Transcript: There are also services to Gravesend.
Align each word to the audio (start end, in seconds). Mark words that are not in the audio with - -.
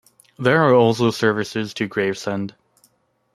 There 0.39 0.63
are 0.63 0.73
also 0.73 1.11
services 1.11 1.75
to 1.75 1.87
Gravesend. 1.87 2.55